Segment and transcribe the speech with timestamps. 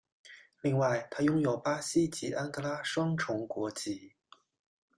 [0.63, 4.13] 另外他拥有巴西及安哥拉双重国籍。